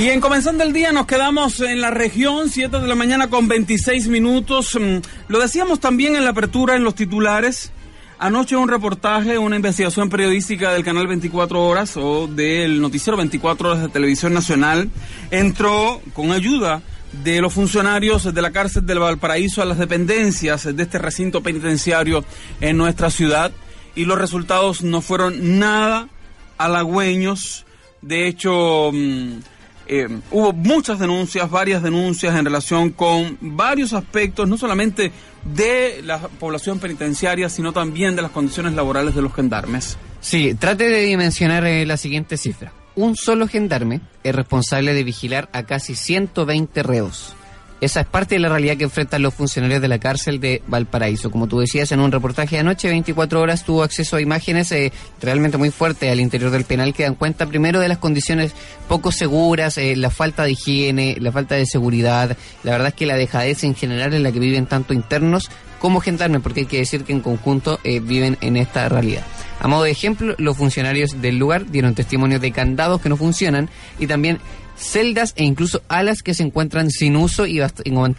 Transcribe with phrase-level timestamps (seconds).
[0.00, 3.48] Y en comenzando el día nos quedamos en la región, 7 de la mañana con
[3.48, 4.74] 26 minutos.
[4.80, 7.70] Mm, lo decíamos también en la apertura, en los titulares.
[8.18, 13.82] Anoche un reportaje, una investigación periodística del canal 24 Horas o del noticiero 24 Horas
[13.82, 14.88] de Televisión Nacional
[15.30, 16.80] entró con ayuda
[17.22, 22.24] de los funcionarios de la cárcel del Valparaíso a las dependencias de este recinto penitenciario
[22.62, 23.52] en nuestra ciudad
[23.94, 26.08] y los resultados no fueron nada
[26.56, 27.66] halagüeños.
[28.00, 29.40] De hecho, mm,
[29.92, 35.10] eh, hubo muchas denuncias, varias denuncias en relación con varios aspectos, no solamente
[35.44, 39.98] de la población penitenciaria, sino también de las condiciones laborales de los gendarmes.
[40.20, 42.72] Sí, trate de dimensionar eh, la siguiente cifra.
[42.94, 47.34] Un solo gendarme es responsable de vigilar a casi 120 reos.
[47.80, 51.30] Esa es parte de la realidad que enfrentan los funcionarios de la cárcel de Valparaíso.
[51.30, 54.92] Como tú decías en un reportaje de anoche, 24 horas tuvo acceso a imágenes eh,
[55.22, 58.52] realmente muy fuertes al interior del penal que dan cuenta primero de las condiciones
[58.86, 63.06] poco seguras, eh, la falta de higiene, la falta de seguridad, la verdad es que
[63.06, 66.78] la dejadez en general en la que viven tanto internos como gendarmes, porque hay que
[66.78, 69.24] decir que en conjunto eh, viven en esta realidad.
[69.58, 73.70] A modo de ejemplo, los funcionarios del lugar dieron testimonio de candados que no funcionan
[73.98, 74.38] y también
[74.80, 77.60] celdas e incluso alas que se encuentran sin uso y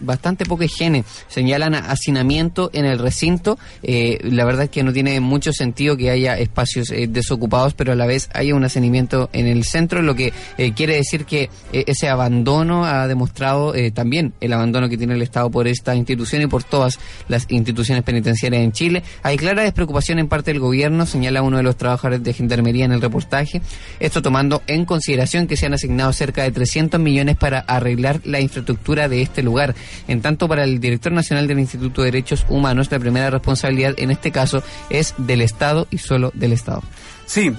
[0.00, 1.04] bastante poca higiene.
[1.28, 3.58] Señalan hacinamiento en el recinto.
[3.82, 7.92] Eh, la verdad es que no tiene mucho sentido que haya espacios eh, desocupados, pero
[7.92, 11.50] a la vez haya un hacinamiento en el centro, lo que eh, quiere decir que
[11.72, 16.46] ese abandono ha demostrado también el abandono que tiene el Estado por esta institución y
[16.46, 16.98] por todas
[17.28, 19.02] las instituciones penitenciarias en Chile.
[19.22, 22.92] Hay clara despreocupación en parte del gobierno, señala uno de los trabajadores de Gendarmería en
[22.92, 23.60] el reportaje.
[23.98, 28.40] Esto tomando en consideración que se han asignado cerca de 300 millones para arreglar la
[28.40, 29.74] infraestructura de este lugar.
[30.08, 34.10] En tanto, para el director nacional del Instituto de Derechos Humanos, la primera responsabilidad en
[34.10, 36.82] este caso es del Estado y solo del Estado.
[37.26, 37.50] Sí,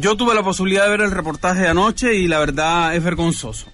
[0.00, 3.66] yo tuve la posibilidad de ver el reportaje de anoche y la verdad es vergonzoso.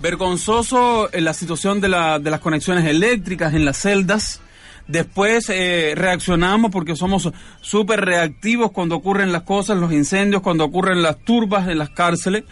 [0.00, 4.40] Vergonzoso en la situación de, la, de las conexiones eléctricas en las celdas.
[4.86, 7.30] Después eh, reaccionamos porque somos
[7.60, 12.44] súper reactivos cuando ocurren las cosas, los incendios, cuando ocurren las turbas en las cárceles.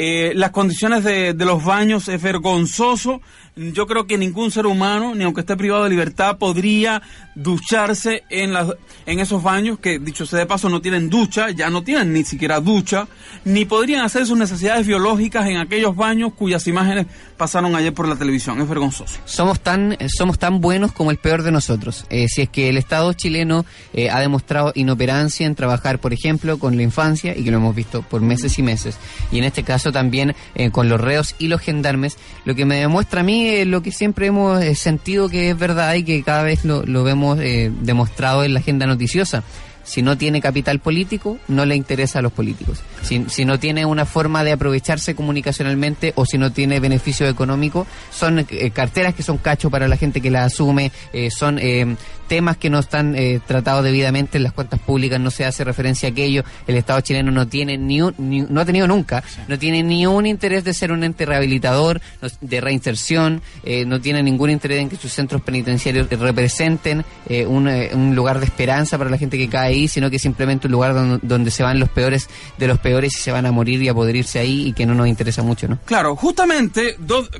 [0.00, 3.20] Eh, las condiciones de, de, los baños es vergonzoso
[3.58, 7.02] yo creo que ningún ser humano, ni aunque esté privado de libertad, podría
[7.34, 8.68] ducharse en, las,
[9.06, 12.24] en esos baños que, dicho sea de paso, no tienen ducha, ya no tienen ni
[12.24, 13.08] siquiera ducha,
[13.44, 18.16] ni podrían hacer sus necesidades biológicas en aquellos baños cuyas imágenes pasaron ayer por la
[18.16, 18.60] televisión.
[18.60, 19.18] Es vergonzoso.
[19.24, 22.06] Somos tan, somos tan buenos como el peor de nosotros.
[22.10, 26.58] Eh, si es que el Estado chileno eh, ha demostrado inoperancia en trabajar, por ejemplo,
[26.58, 28.98] con la infancia, y que lo hemos visto por meses y meses,
[29.32, 32.76] y en este caso también eh, con los reos y los gendarmes, lo que me
[32.76, 36.42] demuestra a mí lo que siempre hemos eh, sentido que es verdad y que cada
[36.42, 39.42] vez lo, vemos eh, demostrado en la agenda noticiosa
[39.88, 42.82] si no tiene capital político, no le interesa a los políticos.
[43.00, 47.86] Si, si, no tiene una forma de aprovecharse comunicacionalmente o si no tiene beneficio económico,
[48.10, 51.96] son eh, carteras que son cacho para la gente que las asume, eh, son eh,
[52.28, 53.16] temas que no están
[53.46, 56.44] tratados debidamente en las cuentas públicas, no se hace referencia a aquello.
[56.66, 60.64] El Estado chileno no tiene ni, no ha tenido nunca, no tiene ni un interés
[60.64, 62.00] de ser un ente rehabilitador,
[62.40, 63.42] de reinserción,
[63.86, 67.04] no tiene ningún interés en que sus centros penitenciarios representen
[67.46, 70.94] un, un lugar de esperanza para la gente que cae sino que simplemente un lugar
[71.22, 72.28] donde, se van los peores
[72.58, 74.86] de los peores y se van a morir y a poder irse ahí y que
[74.86, 75.78] no nos interesa mucho, ¿no?
[75.84, 77.30] Claro, justamente dos,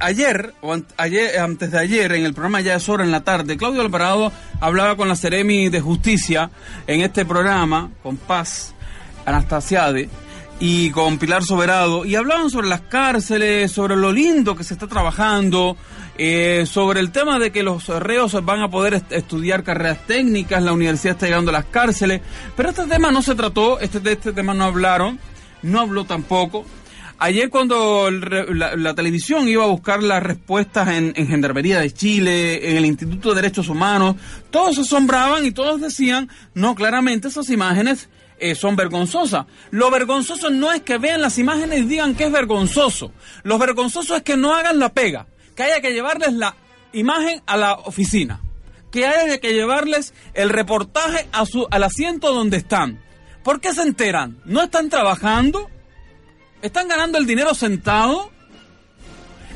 [0.00, 3.56] ayer, o ayer, antes de ayer, en el programa Ya es hora en la tarde,
[3.56, 6.50] Claudio Alvarado hablaba con la Seremi de Justicia
[6.86, 8.74] en este programa, con Paz
[9.24, 10.08] Anastasiade,
[10.58, 14.86] y con Pilar Soberado, y hablaban sobre las cárceles, sobre lo lindo que se está
[14.86, 15.76] trabajando,
[16.18, 20.74] eh, sobre el tema de que los reos van a poder estudiar carreras técnicas, la
[20.74, 22.20] universidad está llegando a las cárceles,
[22.56, 25.18] pero este tema no se trató, este, de este tema no hablaron,
[25.62, 26.66] no habló tampoco.
[27.20, 32.78] Ayer cuando la, televisión iba a buscar las respuestas en, en, Gendarmería de Chile, en
[32.78, 34.16] el Instituto de Derechos Humanos,
[34.50, 38.08] todos se asombraban y todos decían, no, claramente esas imágenes
[38.38, 39.46] eh, son vergonzosas.
[39.70, 43.12] Lo vergonzoso no es que vean las imágenes y digan que es vergonzoso.
[43.42, 45.26] Lo vergonzoso es que no hagan la pega
[45.60, 46.56] que haya que llevarles la
[46.92, 48.40] imagen a la oficina,
[48.90, 52.98] que haya que llevarles el reportaje a su, al asiento donde están.
[53.42, 54.40] ¿Por qué se enteran?
[54.46, 55.68] ¿No están trabajando?
[56.62, 58.30] ¿Están ganando el dinero sentado?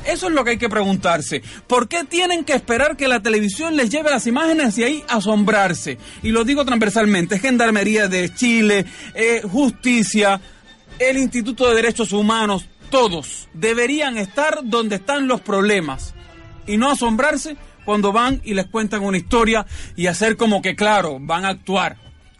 [0.05, 1.41] Eso es lo que hay que preguntarse.
[1.67, 5.97] ¿Por qué tienen que esperar que la televisión les lleve las imágenes y ahí asombrarse?
[6.21, 8.85] Y lo digo transversalmente, Gendarmería de Chile,
[9.15, 10.39] eh, Justicia,
[10.99, 16.13] el Instituto de Derechos Humanos, todos deberían estar donde están los problemas
[16.67, 19.65] y no asombrarse cuando van y les cuentan una historia
[19.95, 21.97] y hacer como que, claro, van a actuar.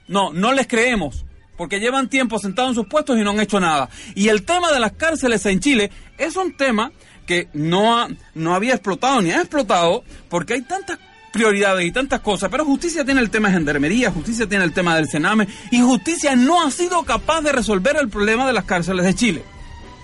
[0.07, 1.25] No, no les creemos,
[1.57, 3.89] porque llevan tiempo sentados en sus puestos y no han hecho nada.
[4.15, 6.91] Y el tema de las cárceles en Chile es un tema
[7.25, 10.99] que no, ha, no había explotado ni ha explotado porque hay tantas
[11.31, 14.95] prioridades y tantas cosas, pero justicia tiene el tema de gendarmería, justicia tiene el tema
[14.95, 19.05] del Sename y justicia no ha sido capaz de resolver el problema de las cárceles
[19.05, 19.54] de Chile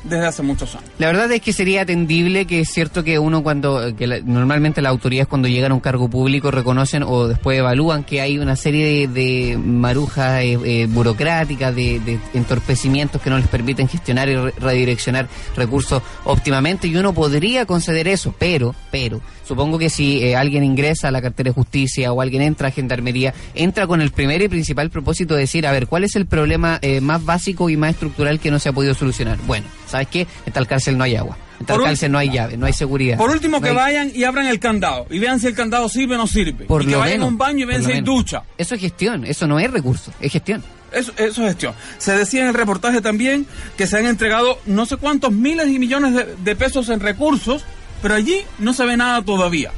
[0.04, 0.90] desde hace muchos años.
[0.98, 4.92] La verdad es que sería atendible que es cierto que uno cuando, que normalmente las
[4.92, 9.08] autoridades cuando llegan a un cargo público reconocen o después evalúan que hay una serie
[9.08, 16.02] de, marujas eh, eh, burocráticas, de, entorpecimientos que no les permiten gestionar y redireccionar recursos
[16.26, 19.22] óptimamente y uno podría conceder eso, pero, pero,
[19.52, 22.72] supongo que si eh, alguien ingresa a la cartera de justicia o alguien entra a
[22.72, 26.26] gendarmería, entra con el primer y principal propósito de decir, a ver, ¿cuál es el
[26.26, 29.38] problema más básico y más estructural que no se ha podido solucionar?
[29.46, 30.28] Bueno, ¿sabes qué?
[30.46, 31.38] En tal cárcel no hay agua.
[31.62, 33.18] En tal cárcel no hay llave, no hay seguridad.
[33.18, 36.18] Por último, que vayan y abran el candado y vean si el candado sirve o
[36.18, 36.66] no sirve.
[36.66, 38.44] Por y que vayan a un baño y vean si hay ducha.
[38.58, 40.64] Eso es gestión, eso no es recurso, es gestión.
[40.92, 41.76] Eso, eso, es gestión.
[42.00, 43.46] Se decía en el reportaje también
[43.78, 47.64] que se han entregado no sé cuántos miles y millones de, de pesos en recursos,
[48.02, 49.72] pero allí no se ve nada todavía.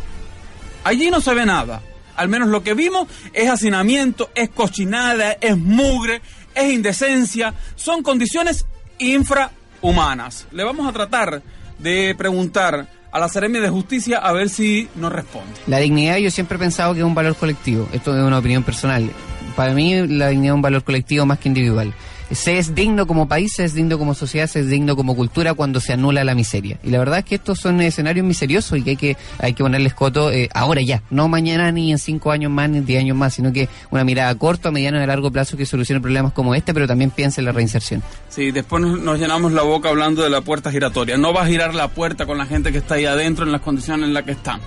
[0.84, 1.82] Allí no se ve nada.
[2.16, 6.22] Al menos lo que vimos es hacinamiento, es cochinada, es mugre,
[6.54, 8.66] es indecencia, son condiciones
[9.00, 10.48] infra humanas.
[10.52, 11.42] Le vamos a tratar
[11.80, 15.54] de preguntar a la Seremia de Justicia a ver si nos responde.
[15.68, 17.88] La dignidad yo siempre he pensado que es un valor colectivo.
[17.94, 19.10] Esto es una opinión personal.
[19.56, 21.94] Para mí la dignidad es un valor colectivo más que individual
[22.32, 25.54] se es digno como país, se es digno como sociedad, se es digno como cultura
[25.54, 26.80] cuando se anula la miseria.
[26.84, 29.64] Y la verdad es que estos son escenarios miseriosos y que hay que, hay que
[29.64, 33.02] ponerles coto eh, ahora ya, no mañana ni en cinco años más ni en diez
[33.02, 35.66] años más, sino que una mirada a corto, a mediano y a largo plazo que
[35.66, 38.04] solucione problemas como este, pero también piense en la reinserción.
[38.30, 41.18] Sí, después nos, llenamos la boca hablando de la puerta giratoria.
[41.18, 43.62] No va a girar la puerta con la gente que está ahí adentro en las
[43.62, 44.60] condiciones en las que están.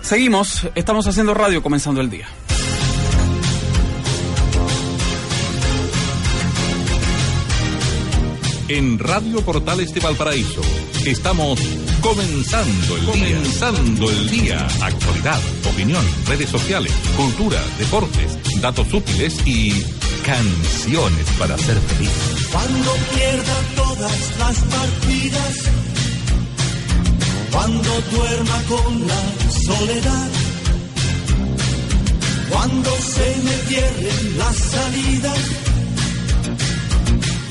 [0.00, 2.28] Seguimos, estamos haciendo radio comenzando el día.
[8.68, 10.60] En Radio Portales de Valparaíso.
[11.06, 11.58] Estamos
[12.00, 14.66] comenzando el comenzando el día.
[14.82, 19.82] Actualidad, opinión, redes sociales, cultura, deportes, datos útiles y
[20.24, 22.10] canciones para ser feliz.
[22.52, 25.54] Cuando pierda todas las partidas,
[27.50, 30.30] cuando duerma con la soledad,
[32.50, 35.67] cuando se me cierren las salidas